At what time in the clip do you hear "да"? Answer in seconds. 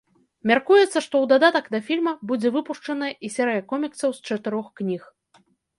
1.77-1.83